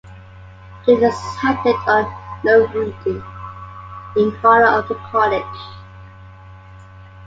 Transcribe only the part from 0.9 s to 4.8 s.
decided on "Norudde", in honor